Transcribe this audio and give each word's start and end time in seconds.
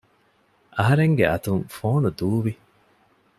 އަހަރެންގެ 0.77 1.25
އަތުން 1.31 1.63
ފޯނު 1.75 2.09
ދޫވި 2.17 2.53